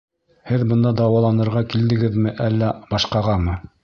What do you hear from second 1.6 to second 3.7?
килдегеҙме, әллә... башҡағамы?